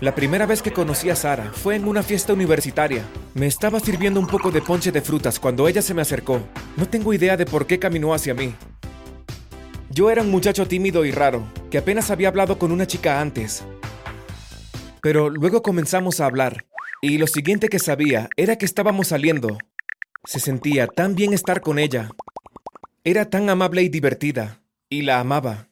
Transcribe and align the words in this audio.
La 0.00 0.14
primera 0.14 0.46
vez 0.46 0.62
que 0.62 0.72
conocí 0.72 1.10
a 1.10 1.14
Sara 1.14 1.52
fue 1.52 1.76
en 1.76 1.84
una 1.84 2.02
fiesta 2.02 2.32
universitaria. 2.32 3.04
Me 3.34 3.46
estaba 3.46 3.80
sirviendo 3.80 4.18
un 4.18 4.26
poco 4.26 4.50
de 4.50 4.62
ponche 4.62 4.90
de 4.90 5.02
frutas 5.02 5.38
cuando 5.38 5.68
ella 5.68 5.82
se 5.82 5.92
me 5.92 6.00
acercó. 6.00 6.40
No 6.78 6.88
tengo 6.88 7.12
idea 7.12 7.36
de 7.36 7.44
por 7.44 7.66
qué 7.66 7.78
caminó 7.78 8.14
hacia 8.14 8.32
mí. 8.32 8.54
Yo 9.90 10.10
era 10.10 10.22
un 10.22 10.30
muchacho 10.30 10.66
tímido 10.66 11.04
y 11.04 11.10
raro, 11.10 11.44
que 11.70 11.76
apenas 11.76 12.10
había 12.10 12.28
hablado 12.28 12.58
con 12.58 12.72
una 12.72 12.86
chica 12.86 13.20
antes. 13.20 13.62
Pero 15.02 15.28
luego 15.28 15.60
comenzamos 15.60 16.20
a 16.20 16.26
hablar, 16.26 16.64
y 17.02 17.18
lo 17.18 17.26
siguiente 17.26 17.68
que 17.68 17.78
sabía 17.78 18.30
era 18.38 18.56
que 18.56 18.64
estábamos 18.64 19.08
saliendo. 19.08 19.58
Se 20.24 20.40
sentía 20.40 20.86
tan 20.86 21.14
bien 21.14 21.34
estar 21.34 21.60
con 21.60 21.78
ella. 21.78 22.08
Era 23.04 23.28
tan 23.28 23.50
amable 23.50 23.82
y 23.82 23.90
divertida, 23.90 24.62
y 24.88 25.02
la 25.02 25.20
amaba. 25.20 25.69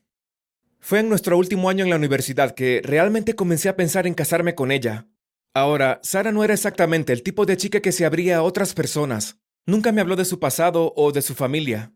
Fue 0.89 1.01
en 1.01 1.11
nuestro 1.11 1.37
último 1.37 1.69
año 1.69 1.85
en 1.85 1.91
la 1.91 1.97
universidad 1.97 2.55
que 2.55 2.81
realmente 2.83 3.35
comencé 3.35 3.69
a 3.69 3.77
pensar 3.77 4.07
en 4.07 4.15
casarme 4.15 4.55
con 4.55 4.73
ella. 4.73 5.07
Ahora, 5.53 6.01
Sara 6.03 6.33
no 6.33 6.43
era 6.45 6.55
exactamente 6.55 7.13
el 7.13 7.23
tipo 7.23 7.45
de 7.45 7.59
chica 7.59 7.81
que 7.81 7.93
se 7.93 8.07
abría 8.07 8.39
a 8.39 8.43
otras 8.43 8.73
personas. 8.73 9.37
Nunca 9.67 9.93
me 9.93 10.01
habló 10.01 10.17
de 10.17 10.25
su 10.25 10.41
pasado 10.41 10.95
o 10.97 11.13
de 11.13 11.21
su 11.21 11.35
familia. 11.35 11.93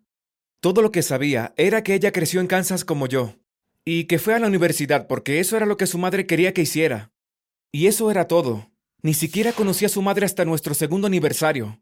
Todo 0.60 0.83
lo 0.83 0.92
que 0.92 1.00
sabía 1.00 1.55
era 1.56 1.83
que 1.83 1.95
ella 1.95 2.12
creció 2.12 2.42
en 2.42 2.48
Kansas 2.48 2.84
como 2.84 3.06
yo, 3.06 3.38
y 3.83 4.05
que 4.05 4.19
fue 4.19 4.34
a 4.34 4.38
la 4.38 4.48
universidad 4.48 5.06
porque 5.06 5.41
eso 5.41 5.56
era 5.56 5.64
lo 5.64 5.78
que 5.78 5.86
su 5.86 5.97
madre 5.97 6.27
quería 6.27 6.52
que 6.52 6.61
hiciera. 6.61 7.14
Y 7.72 7.86
eso 7.86 8.11
era 8.11 8.28
todo. 8.28 8.70
Ni 9.00 9.14
siquiera 9.14 9.52
conocí 9.52 9.86
a 9.86 9.88
su 9.88 10.02
madre 10.02 10.27
hasta 10.27 10.45
nuestro 10.45 10.74
segundo 10.74 11.06
aniversario. 11.06 11.80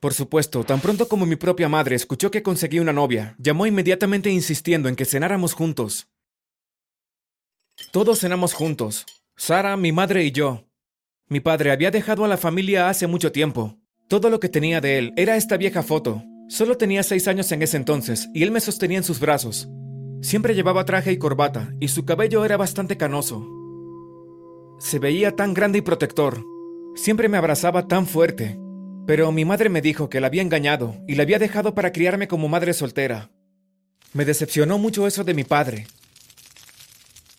Por 0.00 0.14
supuesto, 0.14 0.62
tan 0.64 0.80
pronto 0.80 1.08
como 1.08 1.26
mi 1.26 1.36
propia 1.36 1.68
madre 1.68 1.96
escuchó 1.96 2.30
que 2.30 2.42
conseguí 2.42 2.78
una 2.78 2.92
novia, 2.92 3.34
llamó 3.38 3.66
inmediatamente 3.66 4.30
insistiendo 4.30 4.88
en 4.88 4.94
que 4.94 5.04
cenáramos 5.04 5.54
juntos. 5.54 6.08
Todos 7.90 8.20
cenamos 8.20 8.54
juntos, 8.54 9.06
Sara, 9.36 9.76
mi 9.76 9.92
madre 9.92 10.24
y 10.24 10.32
yo. 10.32 10.64
Mi 11.28 11.40
padre 11.40 11.72
había 11.72 11.90
dejado 11.90 12.24
a 12.24 12.28
la 12.28 12.36
familia 12.36 12.88
hace 12.88 13.06
mucho 13.06 13.32
tiempo. 13.32 13.76
Todo 14.08 14.30
lo 14.30 14.40
que 14.40 14.48
tenía 14.48 14.80
de 14.80 14.98
él 14.98 15.12
era 15.16 15.36
esta 15.36 15.56
vieja 15.56 15.82
foto. 15.82 16.22
Solo 16.48 16.76
tenía 16.76 17.02
seis 17.02 17.28
años 17.28 17.50
en 17.52 17.62
ese 17.62 17.76
entonces 17.76 18.28
y 18.34 18.42
él 18.42 18.50
me 18.50 18.60
sostenía 18.60 18.98
en 18.98 19.04
sus 19.04 19.20
brazos. 19.20 19.68
Siempre 20.22 20.54
llevaba 20.54 20.84
traje 20.84 21.12
y 21.12 21.18
corbata 21.18 21.72
y 21.80 21.88
su 21.88 22.04
cabello 22.04 22.44
era 22.44 22.56
bastante 22.56 22.96
canoso. 22.96 23.46
Se 24.78 24.98
veía 24.98 25.36
tan 25.36 25.54
grande 25.54 25.78
y 25.78 25.82
protector. 25.82 26.44
Siempre 26.94 27.28
me 27.28 27.36
abrazaba 27.36 27.86
tan 27.86 28.06
fuerte. 28.06 28.58
Pero 29.08 29.32
mi 29.32 29.46
madre 29.46 29.70
me 29.70 29.80
dijo 29.80 30.10
que 30.10 30.20
la 30.20 30.26
había 30.26 30.42
engañado 30.42 30.94
y 31.08 31.14
la 31.14 31.22
había 31.22 31.38
dejado 31.38 31.74
para 31.74 31.92
criarme 31.92 32.28
como 32.28 32.46
madre 32.46 32.74
soltera. 32.74 33.30
Me 34.12 34.26
decepcionó 34.26 34.76
mucho 34.76 35.06
eso 35.06 35.24
de 35.24 35.32
mi 35.32 35.44
padre. 35.44 35.86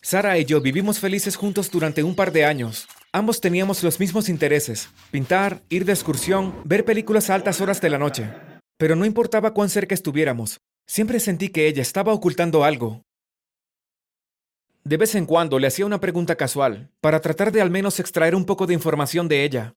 Sara 0.02 0.36
y 0.36 0.44
yo 0.44 0.60
vivimos 0.60 0.98
felices 0.98 1.36
juntos 1.36 1.70
durante 1.70 2.02
un 2.02 2.16
par 2.16 2.32
de 2.32 2.44
años. 2.44 2.88
Ambos 3.12 3.40
teníamos 3.40 3.84
los 3.84 4.00
mismos 4.00 4.28
intereses, 4.28 4.88
pintar, 5.12 5.62
ir 5.68 5.84
de 5.84 5.92
excursión, 5.92 6.56
ver 6.64 6.84
películas 6.84 7.30
a 7.30 7.36
altas 7.36 7.60
horas 7.60 7.80
de 7.80 7.90
la 7.90 7.98
noche. 7.98 8.28
Pero 8.76 8.96
no 8.96 9.04
importaba 9.04 9.54
cuán 9.54 9.68
cerca 9.68 9.94
estuviéramos, 9.94 10.58
siempre 10.88 11.20
sentí 11.20 11.50
que 11.50 11.68
ella 11.68 11.82
estaba 11.82 12.12
ocultando 12.12 12.64
algo. 12.64 13.04
De 14.82 14.96
vez 14.96 15.14
en 15.14 15.24
cuando 15.24 15.60
le 15.60 15.68
hacía 15.68 15.86
una 15.86 16.00
pregunta 16.00 16.34
casual, 16.34 16.90
para 17.00 17.20
tratar 17.20 17.52
de 17.52 17.60
al 17.60 17.70
menos 17.70 18.00
extraer 18.00 18.34
un 18.34 18.44
poco 18.44 18.66
de 18.66 18.74
información 18.74 19.28
de 19.28 19.44
ella. 19.44 19.76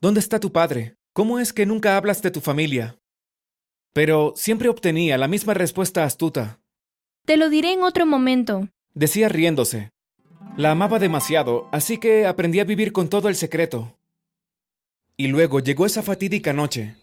¿Dónde 0.00 0.20
está 0.20 0.38
tu 0.40 0.52
padre? 0.52 0.96
¿Cómo 1.14 1.38
es 1.38 1.54
que 1.54 1.64
nunca 1.64 1.96
hablas 1.96 2.20
de 2.20 2.30
tu 2.30 2.42
familia? 2.42 2.98
Pero 3.94 4.34
siempre 4.36 4.68
obtenía 4.68 5.16
la 5.16 5.26
misma 5.26 5.54
respuesta 5.54 6.04
astuta. 6.04 6.60
Te 7.24 7.38
lo 7.38 7.48
diré 7.48 7.72
en 7.72 7.82
otro 7.82 8.04
momento. 8.04 8.68
Decía 8.92 9.30
riéndose. 9.30 9.90
La 10.58 10.72
amaba 10.72 10.98
demasiado, 10.98 11.68
así 11.72 11.96
que 11.96 12.26
aprendí 12.26 12.60
a 12.60 12.64
vivir 12.64 12.92
con 12.92 13.08
todo 13.08 13.30
el 13.30 13.36
secreto. 13.36 13.98
Y 15.16 15.28
luego 15.28 15.60
llegó 15.60 15.86
esa 15.86 16.02
fatídica 16.02 16.52
noche. 16.52 16.96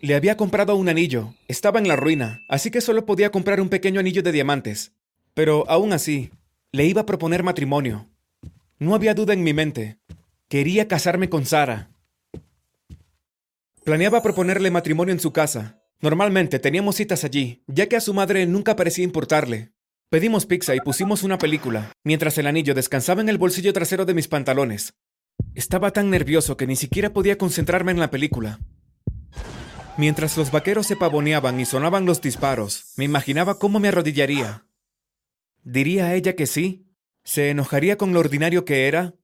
Le 0.00 0.14
había 0.14 0.38
comprado 0.38 0.74
un 0.76 0.88
anillo, 0.88 1.34
estaba 1.46 1.78
en 1.78 1.88
la 1.88 1.96
ruina, 1.96 2.42
así 2.48 2.70
que 2.70 2.80
solo 2.80 3.04
podía 3.04 3.30
comprar 3.30 3.60
un 3.60 3.68
pequeño 3.68 4.00
anillo 4.00 4.22
de 4.22 4.32
diamantes. 4.32 4.92
Pero 5.34 5.68
aún 5.68 5.92
así, 5.92 6.30
le 6.72 6.86
iba 6.86 7.02
a 7.02 7.06
proponer 7.06 7.42
matrimonio. 7.42 8.08
No 8.78 8.94
había 8.94 9.12
duda 9.12 9.34
en 9.34 9.44
mi 9.44 9.52
mente. 9.52 9.98
Quería 10.52 10.86
casarme 10.86 11.30
con 11.30 11.46
Sara. 11.46 11.88
Planeaba 13.84 14.22
proponerle 14.22 14.70
matrimonio 14.70 15.14
en 15.14 15.18
su 15.18 15.32
casa. 15.32 15.82
Normalmente 16.02 16.58
teníamos 16.58 16.96
citas 16.96 17.24
allí, 17.24 17.64
ya 17.68 17.86
que 17.86 17.96
a 17.96 18.02
su 18.02 18.12
madre 18.12 18.44
nunca 18.44 18.76
parecía 18.76 19.02
importarle. 19.02 19.72
Pedimos 20.10 20.44
pizza 20.44 20.74
y 20.74 20.80
pusimos 20.80 21.22
una 21.22 21.38
película, 21.38 21.90
mientras 22.04 22.36
el 22.36 22.46
anillo 22.46 22.74
descansaba 22.74 23.22
en 23.22 23.30
el 23.30 23.38
bolsillo 23.38 23.72
trasero 23.72 24.04
de 24.04 24.12
mis 24.12 24.28
pantalones. 24.28 24.92
Estaba 25.54 25.90
tan 25.90 26.10
nervioso 26.10 26.58
que 26.58 26.66
ni 26.66 26.76
siquiera 26.76 27.14
podía 27.14 27.38
concentrarme 27.38 27.92
en 27.92 28.00
la 28.00 28.10
película. 28.10 28.58
Mientras 29.96 30.36
los 30.36 30.50
vaqueros 30.50 30.86
se 30.86 30.96
pavoneaban 30.96 31.58
y 31.60 31.64
sonaban 31.64 32.04
los 32.04 32.20
disparos, 32.20 32.92
me 32.98 33.06
imaginaba 33.06 33.58
cómo 33.58 33.80
me 33.80 33.88
arrodillaría. 33.88 34.66
¿Diría 35.64 36.08
a 36.08 36.14
ella 36.14 36.36
que 36.36 36.46
sí? 36.46 36.92
¿Se 37.24 37.48
enojaría 37.48 37.96
con 37.96 38.12
lo 38.12 38.20
ordinario 38.20 38.66
que 38.66 38.86
era? 38.86 39.14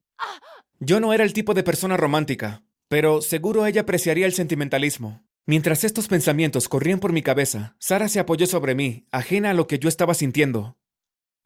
Yo 0.81 1.01
no 1.01 1.13
era 1.13 1.25
el 1.25 1.33
tipo 1.33 1.55
de 1.55 1.65
persona 1.65 1.97
romántica, 1.97 2.63
pero 2.89 3.21
seguro 3.21 3.67
ella 3.67 3.81
apreciaría 3.81 4.27
el 4.27 4.33
sentimentalismo. 4.33 5.25
Mientras 5.45 5.83
estos 5.83 6.09
pensamientos 6.09 6.69
corrían 6.69 7.01
por 7.01 7.13
mi 7.13 7.23
cabeza, 7.23 7.75
Sara 7.79 8.09
se 8.09 8.21
apoyó 8.21 8.47
sobre 8.47 8.75
mí, 8.75 9.07
ajena 9.11 9.51
a 9.51 9.55
lo 9.55 9.67
que 9.67 9.79
yo 9.79 9.89
estaba 9.89 10.15
sintiendo. 10.15 10.77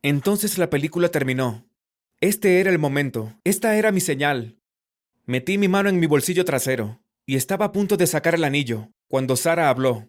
Entonces 0.03 0.59
la 0.59 0.69
película 0.69 1.09
terminó. 1.09 1.65
Este 2.21 2.61
era 2.61 2.71
el 2.71 2.79
momento, 2.79 3.33
esta 3.45 3.77
era 3.77 3.91
mi 3.91 4.01
señal. 4.01 4.59
Metí 5.25 5.57
mi 5.57 5.69
mano 5.69 5.89
en 5.89 5.99
mi 5.99 6.07
bolsillo 6.07 6.45
trasero 6.45 7.01
y 7.25 7.37
estaba 7.37 7.67
a 7.67 7.73
punto 7.73 7.97
de 7.97 8.07
sacar 8.07 8.35
el 8.35 8.45
anillo, 8.45 8.91
cuando 9.09 9.37
Sara 9.37 9.69
habló. 9.69 10.09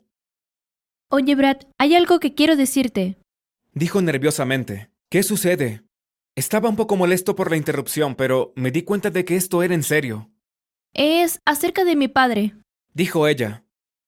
Oye, 1.09 1.35
Brad, 1.35 1.57
hay 1.77 1.95
algo 1.95 2.19
que 2.19 2.33
quiero 2.33 2.55
decirte. 2.55 3.17
Dijo 3.73 4.01
nerviosamente. 4.01 4.89
¿Qué 5.09 5.21
sucede? 5.21 5.83
Estaba 6.35 6.67
un 6.67 6.75
poco 6.75 6.95
molesto 6.95 7.35
por 7.35 7.51
la 7.51 7.57
interrupción, 7.57 8.15
pero 8.15 8.53
me 8.55 8.71
di 8.71 8.81
cuenta 8.81 9.11
de 9.11 9.23
que 9.23 9.35
esto 9.35 9.61
era 9.61 9.75
en 9.75 9.83
serio. 9.83 10.31
Es 10.93 11.39
acerca 11.45 11.83
de 11.85 11.95
mi 11.95 12.07
padre. 12.07 12.55
Dijo 12.93 13.27
ella. 13.27 13.63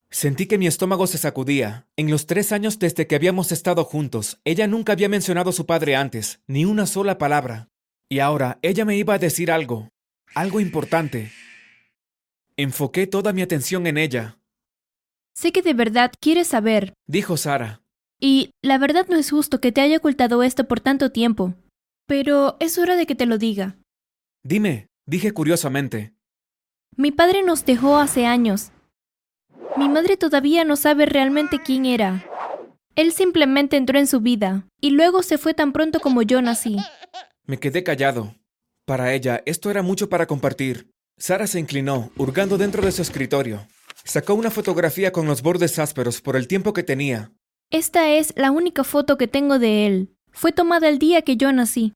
Sentí 0.09 0.47
que 0.47 0.57
mi 0.57 0.65
estómago 0.65 1.05
se 1.05 1.19
sacudía. 1.19 1.87
En 1.97 2.09
los 2.09 2.25
tres 2.25 2.51
años 2.51 2.79
desde 2.79 3.05
que 3.05 3.15
habíamos 3.15 3.51
estado 3.51 3.83
juntos, 3.83 4.39
ella 4.43 4.65
nunca 4.65 4.93
había 4.93 5.09
mencionado 5.09 5.51
a 5.51 5.53
su 5.53 5.67
padre 5.67 5.95
antes, 5.95 6.41
ni 6.47 6.65
una 6.65 6.87
sola 6.87 7.17
palabra. 7.19 7.69
Y 8.09 8.19
ahora 8.19 8.57
ella 8.63 8.85
me 8.85 8.97
iba 8.97 9.15
a 9.15 9.19
decir 9.19 9.51
algo, 9.51 9.89
algo 10.33 10.59
importante. 10.59 11.31
Enfoqué 12.57 13.05
toda 13.05 13.33
mi 13.33 13.43
atención 13.43 13.85
en 13.85 13.97
ella. 13.97 14.39
Sé 15.35 15.51
que 15.51 15.61
de 15.61 15.73
verdad 15.73 16.11
quieres 16.19 16.47
saber. 16.47 16.93
Dijo 17.07 17.37
Sara. 17.37 17.81
Y 18.19 18.51
la 18.63 18.77
verdad 18.77 19.05
no 19.09 19.17
es 19.17 19.29
justo 19.29 19.59
que 19.59 19.71
te 19.71 19.81
haya 19.81 19.97
ocultado 19.97 20.41
esto 20.41 20.67
por 20.67 20.79
tanto 20.79 21.11
tiempo. 21.11 21.55
Pero 22.07 22.57
es 22.59 22.77
hora 22.77 22.95
de 22.95 23.05
que 23.05 23.15
te 23.15 23.25
lo 23.25 23.37
diga. 23.37 23.77
Dime, 24.43 24.89
dije 25.05 25.31
curiosamente. 25.31 26.13
Mi 26.95 27.11
padre 27.11 27.43
nos 27.43 27.65
dejó 27.65 27.97
hace 27.97 28.25
años. 28.25 28.71
Mi 29.75 29.89
madre 29.89 30.15
todavía 30.15 30.63
no 30.63 30.75
sabe 30.75 31.05
realmente 31.05 31.59
quién 31.59 31.85
era. 31.85 32.25
Él 32.95 33.11
simplemente 33.11 33.75
entró 33.75 33.99
en 33.99 34.07
su 34.07 34.21
vida, 34.21 34.67
y 34.79 34.91
luego 34.91 35.21
se 35.21 35.37
fue 35.37 35.53
tan 35.53 35.73
pronto 35.73 35.99
como 35.99 36.21
yo 36.21 36.41
nací. 36.41 36.77
Me 37.45 37.59
quedé 37.59 37.83
callado. 37.83 38.35
Para 38.85 39.13
ella, 39.13 39.41
esto 39.45 39.69
era 39.69 39.81
mucho 39.81 40.07
para 40.07 40.27
compartir. 40.27 40.91
Sara 41.17 41.47
se 41.47 41.59
inclinó, 41.59 42.11
hurgando 42.15 42.57
dentro 42.57 42.83
de 42.83 42.91
su 42.91 43.01
escritorio. 43.01 43.67
Sacó 44.03 44.35
una 44.35 44.51
fotografía 44.51 45.11
con 45.11 45.25
los 45.25 45.41
bordes 45.41 45.79
ásperos 45.79 46.21
por 46.21 46.35
el 46.35 46.47
tiempo 46.47 46.71
que 46.71 46.83
tenía. 46.83 47.33
Esta 47.71 48.11
es 48.11 48.31
la 48.37 48.51
única 48.51 48.83
foto 48.83 49.17
que 49.17 49.27
tengo 49.27 49.59
de 49.59 49.87
él. 49.87 50.14
Fue 50.35 50.51
tomada 50.51 50.89
el 50.89 50.99
día 50.99 51.21
que 51.21 51.37
yo 51.37 51.53
nací. 51.53 51.93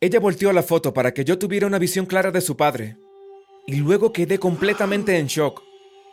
Ella 0.00 0.18
volteó 0.18 0.52
la 0.52 0.64
foto 0.64 0.92
para 0.92 1.14
que 1.14 1.24
yo 1.24 1.38
tuviera 1.38 1.68
una 1.68 1.78
visión 1.78 2.04
clara 2.04 2.32
de 2.32 2.40
su 2.40 2.56
padre. 2.56 2.96
Y 3.64 3.76
luego 3.76 4.12
quedé 4.12 4.40
completamente 4.40 5.18
en 5.18 5.28
shock, 5.28 5.62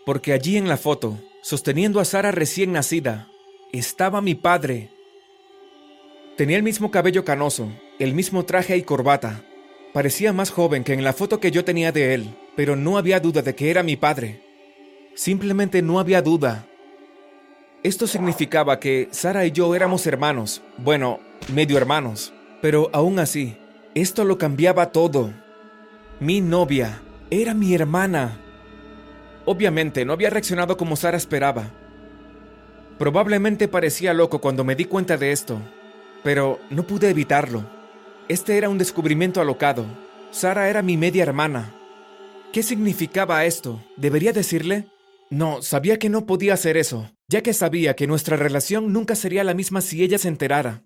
porque 0.06 0.34
allí 0.34 0.56
en 0.56 0.70
la 0.70 0.78
foto, 0.78 1.18
sosteniendo 1.42 2.00
a 2.00 2.06
Sara 2.06 2.30
recién 2.30 2.72
nacida, 2.72 3.28
estaba 3.74 4.22
mi 4.22 4.36
padre. 4.36 4.92
Tenía 6.38 6.58
el 6.58 6.64
mismo 6.64 6.92
cabello 6.92 7.26
canoso, 7.26 7.72
el 7.98 8.14
mismo 8.14 8.46
traje 8.46 8.78
y 8.78 8.84
corbata. 8.84 9.44
Parecía 9.94 10.34
más 10.34 10.52
joven 10.52 10.84
que 10.84 10.94
en 10.94 11.04
la 11.04 11.12
foto 11.12 11.40
que 11.40 11.50
yo 11.50 11.66
tenía 11.66 11.92
de 11.92 12.14
él, 12.14 12.38
pero 12.56 12.76
no 12.76 13.00
había 13.00 13.20
duda 13.20 13.42
de 13.42 13.56
que 13.56 13.72
era 13.72 13.82
mi 13.82 13.98
padre. 13.98 14.44
Simplemente 15.16 15.82
no 15.82 16.00
había 16.00 16.22
duda. 16.22 16.68
Esto 17.84 18.06
significaba 18.06 18.80
que 18.80 19.08
Sara 19.10 19.44
y 19.44 19.52
yo 19.52 19.74
éramos 19.74 20.06
hermanos, 20.06 20.62
bueno, 20.78 21.20
medio 21.52 21.78
hermanos, 21.78 22.32
pero 22.62 22.92
aún 22.94 23.18
así, 23.18 23.58
esto 23.96 24.24
lo 24.24 24.38
cambiaba 24.38 24.92
todo. 24.92 25.34
Mi 26.20 26.42
novia 26.42 27.02
era 27.32 27.56
mi 27.56 27.74
hermana. 27.74 28.40
Obviamente 29.46 30.06
no 30.06 30.14
había 30.14 30.30
reaccionado 30.30 30.78
como 30.78 30.96
Sara 30.96 31.18
esperaba. 31.18 31.72
Probablemente 33.00 33.68
parecía 33.68 34.14
loco 34.14 34.42
cuando 34.42 34.64
me 34.64 34.76
di 34.76 34.86
cuenta 34.86 35.18
de 35.18 35.32
esto, 35.32 35.60
pero 36.24 36.60
no 36.70 36.86
pude 36.86 37.10
evitarlo. 37.10 37.66
Este 38.28 38.60
era 38.60 38.70
un 38.70 38.78
descubrimiento 38.78 39.42
alocado. 39.42 39.86
Sara 40.30 40.70
era 40.70 40.84
mi 40.84 40.98
media 40.98 41.24
hermana. 41.24 41.74
¿Qué 42.54 42.62
significaba 42.62 43.44
esto? 43.46 43.82
¿Debería 43.98 44.34
decirle? 44.34 44.91
No, 45.32 45.62
sabía 45.62 45.98
que 45.98 46.10
no 46.10 46.26
podía 46.26 46.54
hacer 46.54 46.76
eso, 46.76 47.10
ya 47.30 47.42
que 47.42 47.54
sabía 47.54 47.96
que 47.96 48.06
nuestra 48.06 48.36
relación 48.36 48.92
nunca 48.92 49.16
sería 49.16 49.46
la 49.46 49.54
misma 49.54 49.80
si 49.80 50.04
ella 50.04 50.18
se 50.18 50.28
enterara. 50.28 50.84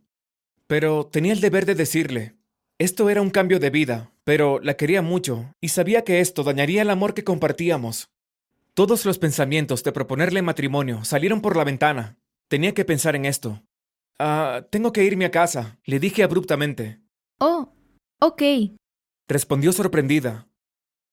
Pero 0.67 1.07
tenía 1.07 1.33
el 1.33 1.41
deber 1.41 1.65
de 1.65 1.73
decirle. 1.73 2.35
Esto 2.77 3.09
era 3.09 3.23
un 3.23 3.31
cambio 3.31 3.59
de 3.59 3.71
vida, 3.71 4.11
pero 4.23 4.59
la 4.59 4.77
quería 4.77 5.01
mucho, 5.01 5.51
y 5.61 5.69
sabía 5.69 6.03
que 6.03 6.19
esto 6.19 6.43
dañaría 6.43 6.83
el 6.83 6.91
amor 6.91 7.15
que 7.15 7.23
compartíamos. 7.23 8.11
Todos 8.75 9.03
los 9.05 9.17
pensamientos 9.17 9.83
de 9.83 9.91
proponerle 9.91 10.43
matrimonio 10.43 11.03
salieron 11.05 11.41
por 11.41 11.57
la 11.57 11.63
ventana. 11.63 12.19
Tenía 12.47 12.75
que 12.75 12.85
pensar 12.85 13.15
en 13.15 13.25
esto. 13.25 13.63
Ah, 14.19 14.67
tengo 14.69 14.93
que 14.93 15.05
irme 15.05 15.25
a 15.25 15.31
casa, 15.31 15.79
le 15.85 15.99
dije 15.99 16.21
abruptamente. 16.21 17.01
Oh, 17.39 17.73
ok. 18.19 18.43
Respondió 19.27 19.73
sorprendida. 19.73 20.47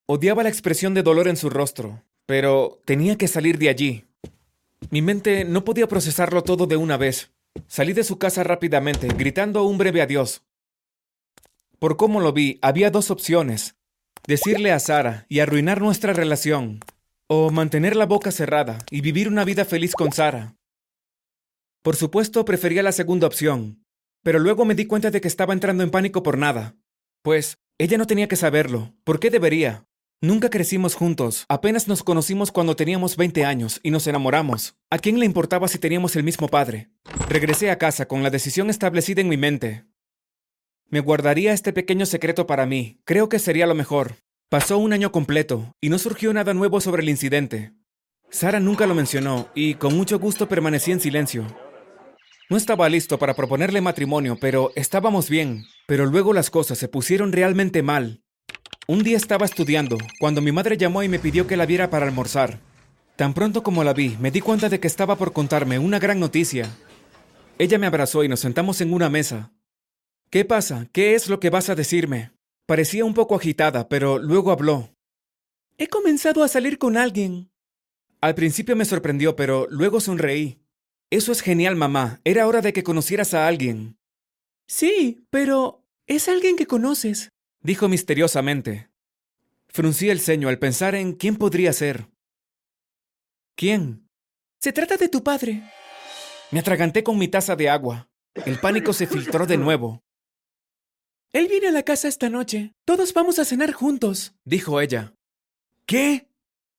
Odiaba 0.06 0.42
la 0.42 0.50
expresión 0.50 0.92
de 0.92 1.02
dolor 1.02 1.28
en 1.28 1.38
su 1.38 1.48
rostro, 1.48 2.04
pero 2.26 2.80
tenía 2.84 3.16
que 3.16 3.28
salir 3.28 3.58
de 3.58 3.68
allí. 3.68 4.04
Mi 4.90 5.02
mente 5.02 5.44
no 5.44 5.64
podía 5.64 5.88
procesarlo 5.88 6.42
todo 6.42 6.66
de 6.66 6.76
una 6.76 6.96
vez. 6.96 7.32
Salí 7.66 7.92
de 7.92 8.04
su 8.04 8.18
casa 8.18 8.42
rápidamente, 8.44 9.08
gritando 9.08 9.64
un 9.64 9.78
breve 9.78 10.02
adiós. 10.02 10.42
Por 11.78 11.96
cómo 11.96 12.20
lo 12.20 12.32
vi, 12.32 12.58
había 12.62 12.90
dos 12.90 13.10
opciones. 13.10 13.76
Decirle 14.26 14.72
a 14.72 14.78
Sara 14.78 15.26
y 15.28 15.40
arruinar 15.40 15.80
nuestra 15.80 16.12
relación, 16.12 16.80
o 17.26 17.50
mantener 17.50 17.96
la 17.96 18.06
boca 18.06 18.30
cerrada 18.30 18.78
y 18.90 19.00
vivir 19.00 19.28
una 19.28 19.44
vida 19.44 19.64
feliz 19.64 19.94
con 19.94 20.12
Sara. 20.12 20.54
Por 21.82 21.96
supuesto, 21.96 22.44
prefería 22.44 22.82
la 22.82 22.92
segunda 22.92 23.26
opción, 23.26 23.84
pero 24.22 24.38
luego 24.38 24.64
me 24.64 24.74
di 24.74 24.86
cuenta 24.86 25.10
de 25.10 25.20
que 25.20 25.28
estaba 25.28 25.52
entrando 25.52 25.82
en 25.82 25.90
pánico 25.90 26.22
por 26.22 26.38
nada. 26.38 26.76
Pues, 27.22 27.58
ella 27.78 27.98
no 27.98 28.06
tenía 28.06 28.28
que 28.28 28.36
saberlo. 28.36 28.94
¿Por 29.02 29.18
qué 29.18 29.30
debería? 29.30 29.86
Nunca 30.24 30.50
crecimos 30.50 30.94
juntos, 30.94 31.46
apenas 31.48 31.88
nos 31.88 32.04
conocimos 32.04 32.52
cuando 32.52 32.76
teníamos 32.76 33.16
20 33.16 33.44
años 33.44 33.80
y 33.82 33.90
nos 33.90 34.06
enamoramos. 34.06 34.76
¿A 34.88 35.00
quién 35.00 35.18
le 35.18 35.26
importaba 35.26 35.66
si 35.66 35.80
teníamos 35.80 36.14
el 36.14 36.22
mismo 36.22 36.46
padre? 36.46 36.92
Regresé 37.28 37.72
a 37.72 37.78
casa 37.78 38.06
con 38.06 38.22
la 38.22 38.30
decisión 38.30 38.70
establecida 38.70 39.20
en 39.20 39.28
mi 39.28 39.36
mente. 39.36 39.84
Me 40.88 41.00
guardaría 41.00 41.52
este 41.52 41.72
pequeño 41.72 42.06
secreto 42.06 42.46
para 42.46 42.66
mí, 42.66 43.00
creo 43.04 43.28
que 43.28 43.40
sería 43.40 43.66
lo 43.66 43.74
mejor. 43.74 44.14
Pasó 44.48 44.78
un 44.78 44.92
año 44.92 45.10
completo 45.10 45.74
y 45.80 45.88
no 45.88 45.98
surgió 45.98 46.32
nada 46.32 46.54
nuevo 46.54 46.80
sobre 46.80 47.02
el 47.02 47.08
incidente. 47.08 47.72
Sara 48.30 48.60
nunca 48.60 48.86
lo 48.86 48.94
mencionó 48.94 49.48
y 49.56 49.74
con 49.74 49.96
mucho 49.96 50.20
gusto 50.20 50.48
permanecí 50.48 50.92
en 50.92 51.00
silencio. 51.00 51.48
No 52.48 52.56
estaba 52.56 52.88
listo 52.88 53.18
para 53.18 53.34
proponerle 53.34 53.80
matrimonio, 53.80 54.38
pero 54.40 54.70
estábamos 54.76 55.28
bien. 55.28 55.64
Pero 55.88 56.06
luego 56.06 56.32
las 56.32 56.48
cosas 56.48 56.78
se 56.78 56.86
pusieron 56.86 57.32
realmente 57.32 57.82
mal. 57.82 58.22
Un 58.88 59.04
día 59.04 59.16
estaba 59.16 59.46
estudiando, 59.46 59.96
cuando 60.18 60.40
mi 60.40 60.50
madre 60.50 60.76
llamó 60.76 61.04
y 61.04 61.08
me 61.08 61.20
pidió 61.20 61.46
que 61.46 61.56
la 61.56 61.66
viera 61.66 61.88
para 61.88 62.04
almorzar. 62.04 62.58
Tan 63.14 63.32
pronto 63.32 63.62
como 63.62 63.84
la 63.84 63.92
vi, 63.92 64.16
me 64.20 64.32
di 64.32 64.40
cuenta 64.40 64.68
de 64.68 64.80
que 64.80 64.88
estaba 64.88 65.16
por 65.16 65.32
contarme 65.32 65.78
una 65.78 66.00
gran 66.00 66.18
noticia. 66.18 66.68
Ella 67.58 67.78
me 67.78 67.86
abrazó 67.86 68.24
y 68.24 68.28
nos 68.28 68.40
sentamos 68.40 68.80
en 68.80 68.92
una 68.92 69.08
mesa. 69.08 69.52
¿Qué 70.30 70.44
pasa? 70.44 70.88
¿Qué 70.92 71.14
es 71.14 71.28
lo 71.28 71.38
que 71.38 71.48
vas 71.48 71.68
a 71.68 71.76
decirme? 71.76 72.32
Parecía 72.66 73.04
un 73.04 73.14
poco 73.14 73.36
agitada, 73.36 73.88
pero 73.88 74.18
luego 74.18 74.50
habló. 74.50 74.90
He 75.78 75.86
comenzado 75.86 76.42
a 76.42 76.48
salir 76.48 76.78
con 76.78 76.96
alguien. 76.96 77.52
Al 78.20 78.34
principio 78.34 78.74
me 78.74 78.84
sorprendió, 78.84 79.36
pero 79.36 79.68
luego 79.70 80.00
sonreí. 80.00 80.58
Eso 81.08 81.30
es 81.30 81.40
genial, 81.40 81.76
mamá. 81.76 82.20
Era 82.24 82.48
hora 82.48 82.60
de 82.60 82.72
que 82.72 82.82
conocieras 82.82 83.32
a 83.32 83.46
alguien. 83.46 83.96
Sí, 84.66 85.24
pero 85.30 85.84
es 86.08 86.28
alguien 86.28 86.56
que 86.56 86.66
conoces, 86.66 87.28
dijo 87.62 87.88
misteriosamente. 87.88 88.90
Fruncí 89.68 90.10
el 90.10 90.20
ceño 90.20 90.48
al 90.48 90.58
pensar 90.58 90.94
en 90.94 91.14
quién 91.14 91.36
podría 91.36 91.72
ser. 91.72 92.08
¿Quién? 93.54 94.08
Se 94.58 94.72
trata 94.72 94.96
de 94.96 95.08
tu 95.08 95.22
padre. 95.22 95.62
Me 96.50 96.60
atraganté 96.60 97.02
con 97.02 97.18
mi 97.18 97.28
taza 97.28 97.56
de 97.56 97.70
agua. 97.70 98.08
El 98.46 98.58
pánico 98.60 98.92
se 98.92 99.06
filtró 99.06 99.46
de 99.46 99.56
nuevo. 99.56 100.02
Él 101.32 101.48
viene 101.48 101.68
a 101.68 101.72
la 101.72 101.82
casa 101.82 102.08
esta 102.08 102.28
noche. 102.28 102.74
Todos 102.84 103.14
vamos 103.14 103.38
a 103.38 103.44
cenar 103.44 103.72
juntos, 103.72 104.34
dijo 104.44 104.80
ella. 104.80 105.14
¿Qué? 105.86 106.28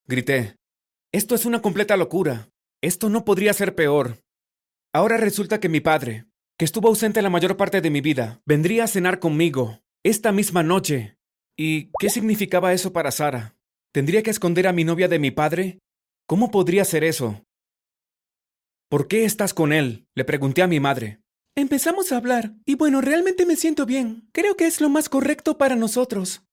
grité. 0.06 0.58
Esto 1.12 1.36
es 1.36 1.46
una 1.46 1.62
completa 1.62 1.98
locura. 1.98 2.50
Esto 2.82 3.10
no 3.10 3.26
podría 3.26 3.54
ser 3.54 3.76
peor. 3.76 4.24
Ahora 4.92 5.18
resulta 5.18 5.60
que 5.60 5.70
mi 5.70 5.80
padre, 5.80 6.26
que 6.58 6.66
estuvo 6.66 6.88
ausente 6.88 7.22
la 7.22 7.30
mayor 7.30 7.58
parte 7.58 7.82
de 7.82 7.90
mi 7.90 8.02
vida, 8.02 8.42
vendría 8.46 8.84
a 8.84 8.88
cenar 8.88 9.20
conmigo, 9.20 9.83
esta 10.04 10.32
misma 10.32 10.64
noche. 10.64 11.18
¿Y 11.58 11.92
qué 12.00 12.10
significaba 12.10 12.74
eso 12.74 12.92
para 12.92 13.12
Sara? 13.12 13.56
¿Tendría 13.94 14.22
que 14.22 14.32
esconder 14.32 14.68
a 14.68 14.74
mi 14.74 14.84
novia 14.84 15.08
de 15.08 15.20
mi 15.20 15.32
padre? 15.32 15.80
¿Cómo 16.28 16.52
podría 16.52 16.84
ser 16.84 17.04
eso? 17.04 17.44
¿Por 18.90 19.08
qué 19.08 19.24
estás 19.24 19.54
con 19.54 19.72
él? 19.72 20.06
Le 20.16 20.26
pregunté 20.26 20.62
a 20.62 20.68
mi 20.68 20.80
madre. 20.80 21.22
Empezamos 21.56 22.12
a 22.12 22.18
hablar, 22.18 22.56
y 22.66 22.76
bueno, 22.76 23.02
realmente 23.02 23.46
me 23.46 23.56
siento 23.56 23.86
bien. 23.86 24.28
Creo 24.34 24.58
que 24.58 24.66
es 24.66 24.82
lo 24.82 24.90
más 24.90 25.10
correcto 25.10 25.58
para 25.58 25.76
nosotros. 25.76 26.44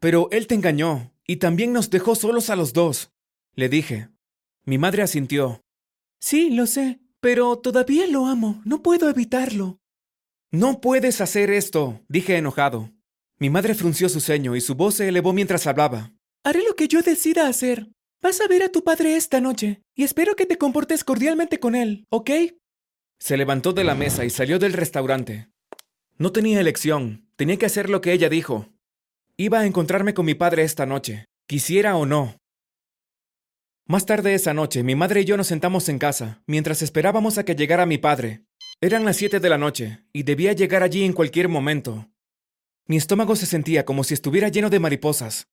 Pero 0.00 0.28
él 0.32 0.46
te 0.46 0.54
engañó, 0.54 1.12
y 1.26 1.36
también 1.36 1.72
nos 1.72 1.90
dejó 1.90 2.14
solos 2.14 2.50
a 2.50 2.56
los 2.56 2.72
dos. 2.72 3.12
Le 3.54 3.68
dije. 3.68 4.08
Mi 4.64 4.78
madre 4.78 5.02
asintió. 5.02 5.60
Sí, 6.20 6.50
lo 6.50 6.66
sé, 6.66 7.00
pero 7.20 7.56
todavía 7.58 8.06
lo 8.06 8.26
amo, 8.26 8.60
no 8.64 8.82
puedo 8.82 9.08
evitarlo. 9.08 9.78
No 10.52 10.80
puedes 10.80 11.20
hacer 11.20 11.50
esto, 11.50 12.00
dije 12.08 12.36
enojado. 12.36 12.92
Mi 13.38 13.50
madre 13.50 13.74
frunció 13.74 14.08
su 14.08 14.20
ceño 14.20 14.56
y 14.56 14.60
su 14.60 14.74
voz 14.74 14.94
se 14.94 15.08
elevó 15.08 15.32
mientras 15.32 15.66
hablaba. 15.66 16.12
Haré 16.44 16.62
lo 16.62 16.74
que 16.74 16.88
yo 16.88 17.02
decida 17.02 17.48
hacer. 17.48 17.88
Vas 18.22 18.40
a 18.40 18.48
ver 18.48 18.62
a 18.62 18.70
tu 18.70 18.82
padre 18.82 19.16
esta 19.16 19.40
noche, 19.40 19.82
y 19.94 20.04
espero 20.04 20.36
que 20.36 20.46
te 20.46 20.56
comportes 20.56 21.04
cordialmente 21.04 21.60
con 21.60 21.74
él, 21.74 22.06
¿ok? 22.08 22.30
Se 23.18 23.36
levantó 23.36 23.72
de 23.72 23.84
la 23.84 23.94
mesa 23.94 24.24
y 24.24 24.30
salió 24.30 24.58
del 24.58 24.72
restaurante. 24.72 25.50
No 26.18 26.32
tenía 26.32 26.60
elección, 26.60 27.28
tenía 27.36 27.58
que 27.58 27.66
hacer 27.66 27.90
lo 27.90 28.00
que 28.00 28.12
ella 28.12 28.28
dijo. 28.28 28.68
Iba 29.36 29.60
a 29.60 29.66
encontrarme 29.66 30.14
con 30.14 30.24
mi 30.24 30.34
padre 30.34 30.62
esta 30.62 30.86
noche, 30.86 31.26
quisiera 31.46 31.96
o 31.96 32.06
no. 32.06 32.38
Más 33.86 34.06
tarde 34.06 34.34
esa 34.34 34.54
noche, 34.54 34.82
mi 34.82 34.94
madre 34.94 35.20
y 35.20 35.24
yo 35.24 35.36
nos 35.36 35.46
sentamos 35.46 35.88
en 35.88 35.98
casa, 35.98 36.42
mientras 36.46 36.82
esperábamos 36.82 37.36
a 37.38 37.44
que 37.44 37.54
llegara 37.54 37.84
mi 37.86 37.98
padre. 37.98 38.44
Eran 38.80 39.06
las 39.06 39.16
siete 39.16 39.40
de 39.40 39.48
la 39.48 39.56
noche, 39.56 40.04
y 40.12 40.24
debía 40.24 40.52
llegar 40.52 40.82
allí 40.82 41.04
en 41.04 41.14
cualquier 41.14 41.48
momento. 41.48 42.10
Mi 42.86 42.96
estómago 42.98 43.34
se 43.34 43.46
sentía 43.46 43.86
como 43.86 44.04
si 44.04 44.12
estuviera 44.12 44.48
lleno 44.48 44.68
de 44.68 44.80
mariposas. 44.80 45.48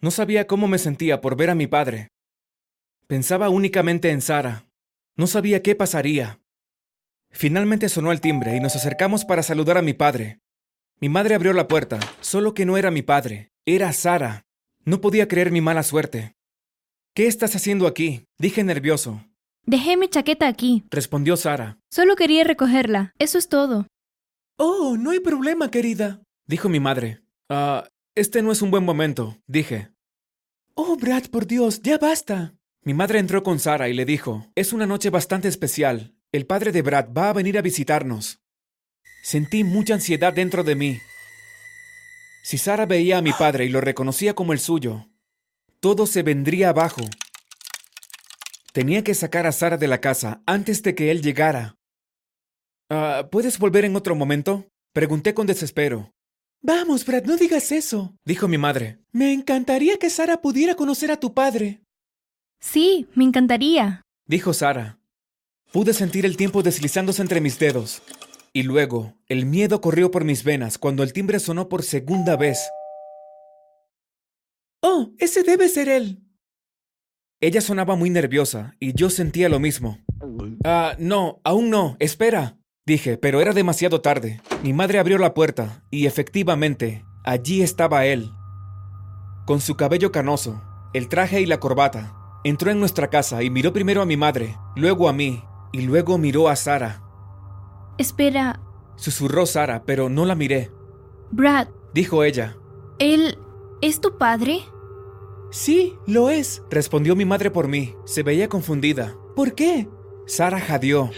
No 0.00 0.10
sabía 0.10 0.46
cómo 0.46 0.68
me 0.68 0.78
sentía 0.78 1.20
por 1.22 1.34
ver 1.34 1.50
a 1.50 1.54
mi 1.54 1.66
padre. 1.66 2.08
Pensaba 3.06 3.48
únicamente 3.48 4.10
en 4.10 4.20
Sara. 4.20 4.66
No 5.16 5.26
sabía 5.26 5.62
qué 5.62 5.74
pasaría. 5.74 6.40
Finalmente 7.30 7.88
sonó 7.88 8.12
el 8.12 8.20
timbre 8.20 8.54
y 8.54 8.60
nos 8.60 8.76
acercamos 8.76 9.24
para 9.24 9.42
saludar 9.42 9.78
a 9.78 9.82
mi 9.82 9.94
padre. 9.94 10.40
Mi 11.00 11.08
madre 11.08 11.34
abrió 11.34 11.54
la 11.54 11.68
puerta, 11.68 11.98
solo 12.20 12.52
que 12.52 12.66
no 12.66 12.76
era 12.76 12.90
mi 12.90 13.02
padre, 13.02 13.50
era 13.64 13.92
Sara. 13.92 14.46
No 14.84 15.00
podía 15.00 15.26
creer 15.26 15.50
mi 15.50 15.60
mala 15.60 15.82
suerte. 15.82 16.36
¿Qué 17.14 17.26
estás 17.26 17.56
haciendo 17.56 17.86
aquí? 17.86 18.26
Dije 18.38 18.62
nervioso. 18.62 19.27
Dejé 19.68 19.98
mi 19.98 20.08
chaqueta 20.08 20.48
aquí, 20.48 20.82
respondió 20.90 21.36
Sara. 21.36 21.76
Solo 21.90 22.16
quería 22.16 22.42
recogerla, 22.42 23.12
eso 23.18 23.36
es 23.36 23.50
todo. 23.50 23.86
Oh, 24.56 24.96
no 24.98 25.10
hay 25.10 25.20
problema, 25.20 25.70
querida, 25.70 26.22
dijo 26.46 26.70
mi 26.70 26.80
madre. 26.80 27.20
Ah, 27.50 27.86
este 28.14 28.40
no 28.40 28.50
es 28.50 28.62
un 28.62 28.70
buen 28.70 28.82
momento, 28.82 29.36
dije. 29.46 29.90
Oh, 30.72 30.96
Brad, 30.96 31.24
por 31.26 31.46
Dios, 31.46 31.82
ya 31.82 31.98
basta. 31.98 32.54
Mi 32.82 32.94
madre 32.94 33.18
entró 33.18 33.42
con 33.42 33.58
Sara 33.58 33.90
y 33.90 33.92
le 33.92 34.06
dijo, 34.06 34.50
es 34.54 34.72
una 34.72 34.86
noche 34.86 35.10
bastante 35.10 35.48
especial. 35.48 36.14
El 36.32 36.46
padre 36.46 36.72
de 36.72 36.80
Brad 36.80 37.12
va 37.12 37.28
a 37.28 37.34
venir 37.34 37.58
a 37.58 37.62
visitarnos. 37.62 38.40
Sentí 39.22 39.64
mucha 39.64 39.92
ansiedad 39.92 40.32
dentro 40.32 40.64
de 40.64 40.76
mí. 40.76 40.98
Si 42.42 42.56
Sara 42.56 42.86
veía 42.86 43.18
a 43.18 43.22
mi 43.22 43.34
padre 43.34 43.66
y 43.66 43.68
lo 43.68 43.82
reconocía 43.82 44.34
como 44.34 44.54
el 44.54 44.60
suyo, 44.60 45.10
todo 45.80 46.06
se 46.06 46.22
vendría 46.22 46.70
abajo. 46.70 47.02
Tenía 48.78 49.02
que 49.02 49.12
sacar 49.12 49.44
a 49.44 49.50
Sara 49.50 49.76
de 49.76 49.88
la 49.88 50.00
casa 50.00 50.40
antes 50.46 50.84
de 50.84 50.94
que 50.94 51.10
él 51.10 51.20
llegara. 51.20 51.74
Ah, 52.88 53.26
¿Puedes 53.28 53.58
volver 53.58 53.84
en 53.84 53.96
otro 53.96 54.14
momento? 54.14 54.68
Pregunté 54.92 55.34
con 55.34 55.48
desespero. 55.48 56.12
Vamos, 56.62 57.04
Brad, 57.04 57.24
no 57.24 57.36
digas 57.36 57.72
eso, 57.72 58.14
dijo 58.24 58.46
mi 58.46 58.56
madre. 58.56 59.00
Me 59.10 59.32
encantaría 59.32 59.96
que 59.96 60.08
Sara 60.10 60.40
pudiera 60.40 60.76
conocer 60.76 61.10
a 61.10 61.18
tu 61.18 61.34
padre. 61.34 61.82
Sí, 62.60 63.08
me 63.16 63.24
encantaría, 63.24 64.02
dijo 64.28 64.52
Sara. 64.54 65.00
Pude 65.72 65.92
sentir 65.92 66.24
el 66.24 66.36
tiempo 66.36 66.62
deslizándose 66.62 67.20
entre 67.20 67.40
mis 67.40 67.58
dedos. 67.58 68.00
Y 68.52 68.62
luego, 68.62 69.16
el 69.26 69.44
miedo 69.44 69.80
corrió 69.80 70.12
por 70.12 70.22
mis 70.22 70.44
venas 70.44 70.78
cuando 70.78 71.02
el 71.02 71.12
timbre 71.12 71.40
sonó 71.40 71.68
por 71.68 71.82
segunda 71.82 72.36
vez. 72.36 72.60
Oh, 74.82 75.10
ese 75.18 75.42
debe 75.42 75.68
ser 75.68 75.88
él. 75.88 76.27
Ella 77.40 77.60
sonaba 77.60 77.94
muy 77.94 78.10
nerviosa 78.10 78.74
y 78.80 78.94
yo 78.94 79.10
sentía 79.10 79.48
lo 79.48 79.60
mismo. 79.60 79.98
Ah, 80.64 80.96
no, 80.98 81.40
aún 81.44 81.70
no, 81.70 81.96
espera, 82.00 82.56
Dije, 82.84 83.18
pero 83.18 83.42
era 83.42 83.52
demasiado 83.52 84.00
tarde. 84.00 84.40
Mi 84.62 84.72
madre 84.72 84.98
abrió 84.98 85.18
la 85.18 85.34
puerta 85.34 85.84
y 85.90 86.06
efectivamente, 86.06 87.04
allí 87.22 87.60
estaba 87.60 88.06
él. 88.06 88.30
Con 89.46 89.60
su 89.60 89.76
cabello 89.76 90.10
canoso, 90.10 90.62
el 90.94 91.10
traje 91.10 91.42
y 91.42 91.46
la 91.46 91.60
corbata. 91.60 92.14
Entró 92.44 92.70
en 92.70 92.80
nuestra 92.80 93.10
casa 93.10 93.42
y 93.42 93.50
miró 93.50 93.74
primero 93.74 94.00
a 94.00 94.06
mi 94.06 94.16
madre, 94.16 94.56
luego 94.74 95.08
a 95.10 95.12
mí, 95.12 95.44
y 95.70 95.82
luego 95.82 96.16
miró 96.16 96.48
a 96.48 96.56
Sara. 96.56 97.02
Espera, 97.98 98.58
Susurró 98.96 99.44
Sara, 99.44 99.84
pero 99.84 100.08
no 100.08 100.24
la 100.24 100.34
miré. 100.34 100.72
Brad, 101.30 101.68
Dijo 101.92 102.24
ella. 102.24 102.56
¿él 102.98 103.36
es 103.82 104.00
tu 104.00 104.16
padre? 104.16 104.62
Sí, 105.50 105.94
lo 106.06 106.30
es, 106.30 106.62
respondió 106.70 107.16
mi 107.16 107.24
madre 107.24 107.50
por 107.50 107.68
mí. 107.68 107.94
Se 108.04 108.22
veía 108.22 108.48
confundida. 108.48 109.16
¿Por 109.34 109.54
qué? 109.54 109.88
Sara 110.26 110.60
jadeó. 110.60 111.10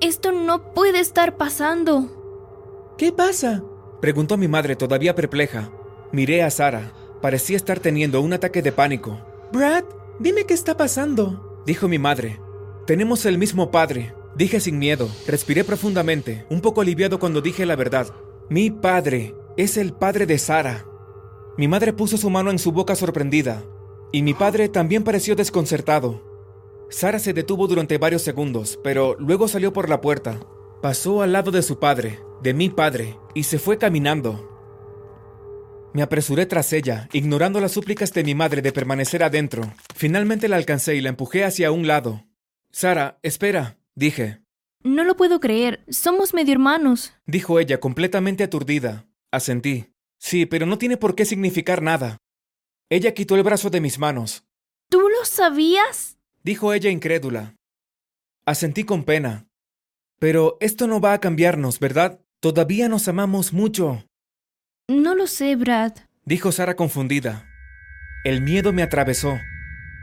Esto 0.00 0.32
no 0.32 0.72
puede 0.72 1.00
estar 1.00 1.36
pasando. 1.36 2.94
¿Qué 2.96 3.12
pasa? 3.12 3.62
Preguntó 4.00 4.36
mi 4.36 4.48
madre 4.48 4.76
todavía 4.76 5.14
perpleja. 5.14 5.70
Miré 6.12 6.42
a 6.42 6.50
Sara. 6.50 6.92
Parecía 7.20 7.56
estar 7.56 7.80
teniendo 7.80 8.20
un 8.20 8.32
ataque 8.32 8.62
de 8.62 8.72
pánico. 8.72 9.20
Brad, 9.52 9.84
dime 10.18 10.44
qué 10.44 10.54
está 10.54 10.76
pasando, 10.76 11.62
dijo 11.66 11.88
mi 11.88 11.98
madre. 11.98 12.40
Tenemos 12.86 13.26
el 13.26 13.38
mismo 13.38 13.70
padre, 13.70 14.14
dije 14.34 14.60
sin 14.60 14.78
miedo. 14.78 15.08
Respiré 15.26 15.64
profundamente, 15.64 16.46
un 16.50 16.60
poco 16.60 16.82
aliviado 16.82 17.18
cuando 17.18 17.40
dije 17.40 17.66
la 17.66 17.76
verdad. 17.76 18.06
Mi 18.48 18.70
padre 18.70 19.34
es 19.56 19.76
el 19.76 19.92
padre 19.92 20.26
de 20.26 20.38
Sara. 20.38 20.84
Mi 21.58 21.68
madre 21.68 21.92
puso 21.92 22.16
su 22.18 22.28
mano 22.28 22.50
en 22.50 22.58
su 22.58 22.72
boca 22.72 22.94
sorprendida, 22.94 23.64
y 24.12 24.22
mi 24.22 24.34
padre 24.34 24.68
también 24.68 25.04
pareció 25.04 25.36
desconcertado. 25.36 26.22
Sara 26.90 27.18
se 27.18 27.32
detuvo 27.32 27.66
durante 27.66 27.98
varios 27.98 28.22
segundos, 28.22 28.78
pero 28.84 29.16
luego 29.18 29.48
salió 29.48 29.72
por 29.72 29.88
la 29.88 30.00
puerta. 30.00 30.38
Pasó 30.82 31.22
al 31.22 31.32
lado 31.32 31.50
de 31.50 31.62
su 31.62 31.78
padre, 31.78 32.20
de 32.42 32.54
mi 32.54 32.68
padre, 32.68 33.18
y 33.34 33.44
se 33.44 33.58
fue 33.58 33.78
caminando. 33.78 34.52
Me 35.94 36.02
apresuré 36.02 36.44
tras 36.44 36.74
ella, 36.74 37.08
ignorando 37.14 37.58
las 37.58 37.72
súplicas 37.72 38.12
de 38.12 38.22
mi 38.22 38.34
madre 38.34 38.60
de 38.60 38.70
permanecer 38.70 39.22
adentro. 39.22 39.72
Finalmente 39.94 40.48
la 40.48 40.56
alcancé 40.56 40.94
y 40.94 41.00
la 41.00 41.08
empujé 41.08 41.44
hacia 41.44 41.72
un 41.72 41.86
lado. 41.86 42.26
Sara, 42.70 43.18
espera, 43.22 43.78
dije. 43.94 44.42
No 44.82 45.04
lo 45.04 45.16
puedo 45.16 45.40
creer. 45.40 45.84
Somos 45.88 46.34
medio 46.34 46.52
hermanos. 46.52 47.14
Dijo 47.24 47.58
ella, 47.58 47.80
completamente 47.80 48.44
aturdida. 48.44 49.06
Asentí. 49.32 49.95
Sí, 50.26 50.44
pero 50.44 50.66
no 50.66 50.76
tiene 50.76 50.96
por 50.96 51.14
qué 51.14 51.24
significar 51.24 51.82
nada. 51.82 52.18
Ella 52.90 53.14
quitó 53.14 53.36
el 53.36 53.44
brazo 53.44 53.70
de 53.70 53.80
mis 53.80 54.00
manos. 54.00 54.44
¿Tú 54.90 54.98
lo 54.98 55.24
sabías? 55.24 56.18
Dijo 56.42 56.72
ella 56.72 56.90
incrédula. 56.90 57.54
Asentí 58.44 58.82
con 58.82 59.04
pena. 59.04 59.46
Pero 60.18 60.56
esto 60.58 60.88
no 60.88 61.00
va 61.00 61.12
a 61.12 61.20
cambiarnos, 61.20 61.78
¿verdad? 61.78 62.20
Todavía 62.40 62.88
nos 62.88 63.06
amamos 63.06 63.52
mucho. 63.52 64.04
No 64.88 65.14
lo 65.14 65.28
sé, 65.28 65.54
Brad. 65.54 65.92
Dijo 66.24 66.50
Sara 66.50 66.74
confundida. 66.74 67.46
El 68.24 68.40
miedo 68.40 68.72
me 68.72 68.82
atravesó. 68.82 69.38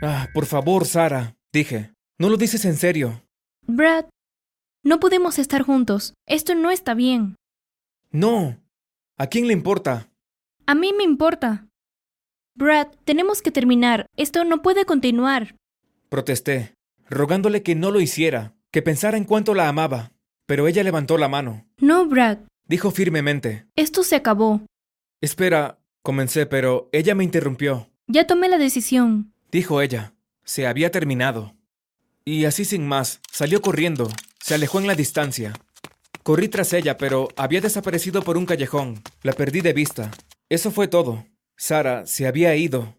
Ah, 0.01 0.29
por 0.33 0.45
favor, 0.45 0.85
Sara, 0.85 1.35
dije. 1.51 1.91
¿No 2.17 2.29
lo 2.29 2.37
dices 2.37 2.63
en 2.63 2.77
serio? 2.77 3.25
Brad, 3.67 4.05
no 4.85 5.01
podemos 5.01 5.37
estar 5.37 5.63
juntos. 5.63 6.13
Esto 6.25 6.55
no 6.55 6.71
está 6.71 6.93
bien. 6.93 7.35
No. 8.09 8.57
¿A 9.17 9.27
quién 9.27 9.47
le 9.47 9.53
importa? 9.53 10.09
A 10.65 10.75
mí 10.75 10.93
me 10.93 11.03
importa. 11.03 11.67
Brad, 12.55 12.87
tenemos 13.03 13.41
que 13.41 13.51
terminar. 13.51 14.05
Esto 14.15 14.45
no 14.45 14.61
puede 14.61 14.85
continuar. 14.85 15.55
Protesté, 16.09 16.75
rogándole 17.09 17.63
que 17.63 17.75
no 17.75 17.91
lo 17.91 17.99
hiciera, 17.99 18.55
que 18.71 18.81
pensara 18.81 19.17
en 19.17 19.25
cuánto 19.25 19.53
la 19.53 19.67
amaba. 19.67 20.11
Pero 20.45 20.67
ella 20.67 20.83
levantó 20.83 21.17
la 21.17 21.27
mano. 21.27 21.65
No, 21.77 22.05
Brad. 22.05 22.39
Dijo 22.67 22.91
firmemente. 22.91 23.65
Esto 23.75 24.03
se 24.03 24.15
acabó. 24.15 24.61
Espera, 25.21 25.79
comencé, 26.01 26.45
pero 26.45 26.89
ella 26.91 27.15
me 27.15 27.23
interrumpió. 27.23 27.89
Ya 28.07 28.27
tomé 28.27 28.49
la 28.49 28.57
decisión. 28.57 29.33
Dijo 29.51 29.81
ella. 29.81 30.13
Se 30.43 30.67
había 30.67 30.91
terminado. 30.91 31.55
Y 32.25 32.45
así 32.45 32.65
sin 32.65 32.87
más, 32.87 33.21
salió 33.31 33.61
corriendo. 33.61 34.09
Se 34.39 34.53
alejó 34.53 34.79
en 34.79 34.87
la 34.87 34.95
distancia. 34.95 35.53
Corrí 36.23 36.47
tras 36.47 36.71
ella, 36.73 36.97
pero 36.97 37.29
había 37.35 37.61
desaparecido 37.61 38.21
por 38.21 38.37
un 38.37 38.45
callejón. 38.45 39.01
La 39.23 39.33
perdí 39.33 39.61
de 39.61 39.73
vista. 39.73 40.11
Eso 40.53 40.69
fue 40.69 40.87
todo. 40.87 41.25
Sara 41.57 42.05
se 42.05 42.27
había 42.27 42.55
ido. 42.55 42.95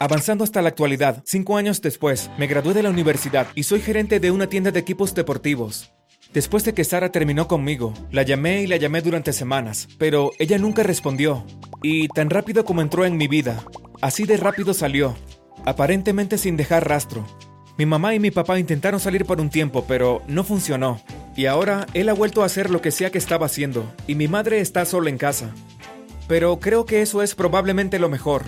Avanzando 0.00 0.42
hasta 0.42 0.62
la 0.62 0.70
actualidad, 0.70 1.22
cinco 1.24 1.56
años 1.56 1.80
después, 1.80 2.28
me 2.38 2.48
gradué 2.48 2.74
de 2.74 2.82
la 2.82 2.90
universidad 2.90 3.46
y 3.54 3.62
soy 3.62 3.80
gerente 3.80 4.18
de 4.18 4.32
una 4.32 4.48
tienda 4.48 4.72
de 4.72 4.80
equipos 4.80 5.14
deportivos. 5.14 5.92
Después 6.34 6.64
de 6.64 6.74
que 6.74 6.82
Sara 6.82 7.12
terminó 7.12 7.46
conmigo, 7.46 7.94
la 8.10 8.24
llamé 8.24 8.62
y 8.62 8.66
la 8.66 8.78
llamé 8.78 9.00
durante 9.00 9.32
semanas, 9.32 9.86
pero 9.96 10.32
ella 10.40 10.58
nunca 10.58 10.82
respondió. 10.82 11.46
Y 11.84 12.08
tan 12.08 12.30
rápido 12.30 12.64
como 12.64 12.82
entró 12.82 13.04
en 13.04 13.16
mi 13.16 13.28
vida, 13.28 13.62
así 14.02 14.24
de 14.24 14.36
rápido 14.36 14.74
salió, 14.74 15.14
aparentemente 15.64 16.36
sin 16.36 16.56
dejar 16.56 16.88
rastro. 16.88 17.24
Mi 17.78 17.86
mamá 17.86 18.12
y 18.16 18.18
mi 18.18 18.32
papá 18.32 18.58
intentaron 18.58 18.98
salir 18.98 19.24
por 19.24 19.40
un 19.40 19.50
tiempo, 19.50 19.84
pero 19.86 20.20
no 20.26 20.42
funcionó. 20.42 21.00
Y 21.36 21.46
ahora 21.46 21.86
él 21.94 22.08
ha 22.08 22.14
vuelto 22.14 22.42
a 22.42 22.46
hacer 22.46 22.70
lo 22.70 22.82
que 22.82 22.90
sea 22.90 23.12
que 23.12 23.18
estaba 23.18 23.46
haciendo, 23.46 23.94
y 24.08 24.16
mi 24.16 24.26
madre 24.26 24.58
está 24.58 24.84
sola 24.84 25.10
en 25.10 25.18
casa. 25.18 25.54
Pero 26.28 26.58
creo 26.58 26.84
que 26.84 27.02
eso 27.02 27.22
es 27.22 27.34
probablemente 27.34 27.98
lo 27.98 28.08
mejor. 28.08 28.42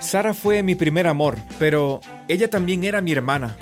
Sara 0.00 0.32
fue 0.32 0.62
mi 0.62 0.74
primer 0.74 1.06
amor, 1.06 1.36
pero 1.58 2.00
ella 2.28 2.48
también 2.48 2.84
era 2.84 3.02
mi 3.02 3.12
hermana. 3.12 3.56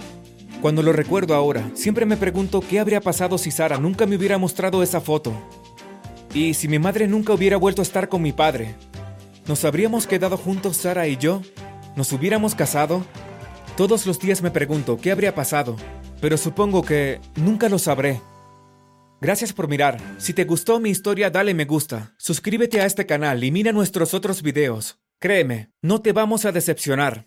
Cuando 0.63 0.83
lo 0.83 0.93
recuerdo 0.93 1.35
ahora, 1.35 1.71
siempre 1.75 2.07
me 2.07 2.17
pregunto 2.17 2.61
qué 2.61 2.81
habría 2.81 3.01
pasado 3.01 3.39
si 3.39 3.51
Sara 3.51 3.79
nunca 3.79 4.07
me 4.07 4.17
hubiera 4.17 4.39
mostrado 4.39 4.83
esa 4.83 5.01
foto. 5.01 5.33
Y 6.35 6.55
si 6.55 6.69
mi 6.69 6.79
madre 6.79 7.09
nunca 7.09 7.33
hubiera 7.33 7.57
vuelto 7.57 7.83
a 7.83 7.85
estar 7.85 8.09
con 8.09 8.23
mi 8.23 8.33
padre. 8.33 8.75
¿Nos 9.47 9.65
habríamos 9.65 10.07
quedado 10.07 10.37
juntos 10.37 10.77
Sara 10.77 11.09
y 11.09 11.17
yo? 11.17 11.43
¿Nos 11.97 12.13
hubiéramos 12.13 12.55
casado? 12.55 13.05
Todos 13.77 14.07
los 14.07 14.19
días 14.19 14.43
me 14.43 14.51
pregunto 14.51 14.99
qué 14.99 15.11
habría 15.11 15.35
pasado, 15.35 15.77
pero 16.21 16.37
supongo 16.37 16.83
que 16.83 17.21
nunca 17.37 17.69
lo 17.69 17.79
sabré. 17.79 18.21
Gracias 19.21 19.53
por 19.53 19.69
mirar. 19.69 19.99
Si 20.19 20.33
te 20.33 20.45
gustó 20.45 20.79
mi 20.79 20.91
historia, 20.91 21.29
dale 21.31 21.53
me 21.53 21.65
gusta. 21.65 22.15
Suscríbete 22.19 22.81
a 22.81 22.87
este 22.87 23.05
canal 23.05 23.43
y 23.43 23.51
mira 23.51 23.73
nuestros 23.73 24.15
otros 24.15 24.43
videos. 24.43 25.01
Créeme, 25.19 25.73
no 25.83 26.01
te 26.01 26.13
vamos 26.13 26.45
a 26.45 26.53
decepcionar. 26.53 27.27